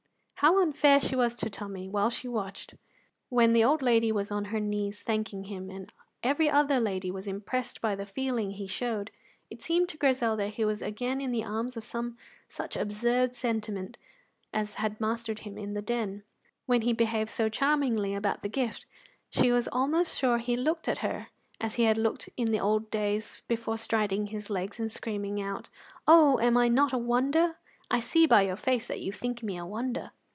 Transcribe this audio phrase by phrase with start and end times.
[0.43, 2.73] How unfair she was to Tommy while she watched!
[3.29, 5.93] When the old lady was on her knees thanking him, and
[6.23, 9.11] every other lady was impressed by the feeling he showed,
[9.51, 12.17] it seemed to Grizel that he was again in the arms of some
[12.49, 13.99] such absurd sentiment
[14.51, 16.23] as had mastered him in the Den.
[16.65, 18.87] When he behaved so charmingly about the gift
[19.29, 21.27] she was almost sure he looked at her
[21.59, 25.69] as he had looked in the old days before striding his legs and screaming out,
[26.07, 27.57] "Oh, am I not a wonder?
[27.91, 30.09] I see by your face that you think me a wonder!"